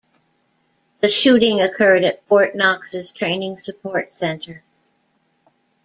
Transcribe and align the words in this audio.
The 1.01 1.11
shooting 1.11 1.61
occurred 1.61 2.03
at 2.03 2.25
Fort 2.25 2.55
Knox's 2.55 3.13
Training 3.13 3.61
Support 3.61 4.19
Center. 4.19 4.63